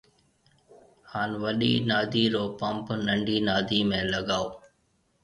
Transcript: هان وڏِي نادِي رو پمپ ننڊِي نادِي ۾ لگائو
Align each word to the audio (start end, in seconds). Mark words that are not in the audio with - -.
هان 1.11 1.31
وڏِي 1.43 1.73
نادِي 1.89 2.23
رو 2.33 2.43
پمپ 2.59 2.85
ننڊِي 3.05 3.37
نادِي 3.47 3.79
۾ 3.89 3.99
لگائو 4.11 4.45